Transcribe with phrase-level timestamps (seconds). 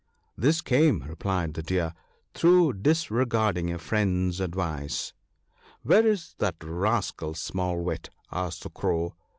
[0.45, 1.93] "This came," replied the Deer,"
[2.33, 5.13] through disregarding a friend's advice.""
[5.83, 9.13] Where is that rascal Small wit?" asked the Crow.